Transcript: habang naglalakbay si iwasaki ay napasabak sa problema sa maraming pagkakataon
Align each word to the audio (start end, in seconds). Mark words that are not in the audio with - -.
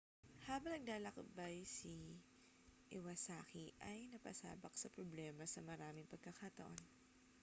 habang 0.49 0.73
naglalakbay 0.75 1.57
si 1.77 1.93
iwasaki 2.97 3.65
ay 3.89 3.99
napasabak 4.11 4.73
sa 4.77 4.89
problema 4.97 5.43
sa 5.47 5.61
maraming 5.69 6.09
pagkakataon 6.11 6.77